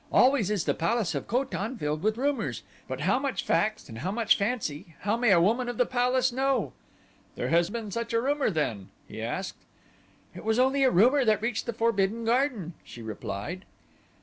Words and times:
"Always 0.11 0.49
is 0.49 0.65
the 0.65 0.73
palace 0.73 1.13
of 1.13 1.27
Ko 1.27 1.43
tan 1.43 1.77
filled 1.77 2.01
with 2.01 2.17
rumors, 2.17 2.63
but 2.87 3.01
how 3.01 3.19
much 3.19 3.43
fact 3.45 3.87
and 3.87 3.99
how 3.99 4.09
much 4.09 4.35
fancy 4.35 4.95
how 5.01 5.15
may 5.15 5.29
a 5.31 5.39
woman 5.39 5.69
of 5.69 5.77
the 5.77 5.85
palace 5.85 6.31
know?" 6.31 6.73
"There 7.35 7.49
has 7.49 7.69
been 7.69 7.91
such 7.91 8.11
a 8.11 8.19
rumor 8.19 8.49
then?" 8.49 8.89
he 9.07 9.21
asked. 9.21 9.63
"It 10.33 10.43
was 10.43 10.57
only 10.57 10.83
rumor 10.87 11.23
that 11.25 11.39
reached 11.43 11.67
the 11.67 11.71
Forbidden 11.73 12.25
Garden," 12.25 12.73
she 12.83 13.03
replied. 13.03 13.63